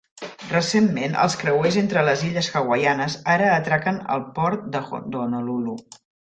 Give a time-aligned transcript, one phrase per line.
[0.51, 5.79] Recentment els creuers entre les Illes Hawaianes ara atraquen al port d'Honolulu.